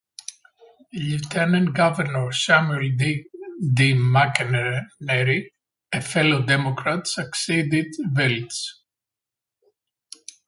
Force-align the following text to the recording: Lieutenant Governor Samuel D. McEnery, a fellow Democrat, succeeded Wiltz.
Lieutenant 0.95 1.75
Governor 1.75 2.31
Samuel 2.31 2.93
D. 2.97 3.93
McEnery, 3.93 5.49
a 5.93 6.01
fellow 6.01 6.41
Democrat, 6.41 7.05
succeeded 7.05 7.85
Wiltz. 8.11 8.65